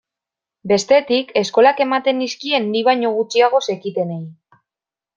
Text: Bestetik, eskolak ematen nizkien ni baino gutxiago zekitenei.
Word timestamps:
Bestetik, 0.71 1.29
eskolak 1.41 1.83
ematen 1.87 2.19
nizkien 2.23 2.67
ni 2.73 2.85
baino 2.91 3.15
gutxiago 3.21 3.63
zekitenei. 3.71 4.23